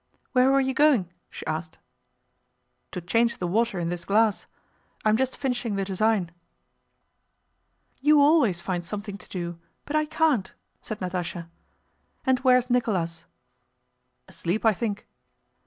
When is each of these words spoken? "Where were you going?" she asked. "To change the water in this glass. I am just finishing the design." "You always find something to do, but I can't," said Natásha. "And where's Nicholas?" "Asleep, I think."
"Where 0.31 0.49
were 0.51 0.59
you 0.59 0.73
going?" 0.73 1.11
she 1.29 1.45
asked. 1.45 1.77
"To 2.89 2.99
change 3.01 3.37
the 3.37 3.45
water 3.45 3.77
in 3.77 3.89
this 3.89 4.03
glass. 4.03 4.47
I 5.05 5.09
am 5.09 5.15
just 5.15 5.37
finishing 5.37 5.75
the 5.75 5.85
design." 5.85 6.31
"You 7.99 8.19
always 8.19 8.61
find 8.61 8.83
something 8.83 9.19
to 9.19 9.29
do, 9.29 9.59
but 9.85 9.95
I 9.95 10.05
can't," 10.07 10.55
said 10.81 11.01
Natásha. 11.01 11.49
"And 12.25 12.39
where's 12.39 12.71
Nicholas?" 12.71 13.25
"Asleep, 14.27 14.65
I 14.65 14.73
think." 14.73 15.05